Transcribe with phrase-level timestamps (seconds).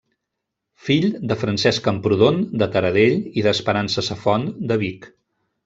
[0.85, 5.11] Fill de Francesc Camprodon de Taradell i d'Esperança Safont de Vic.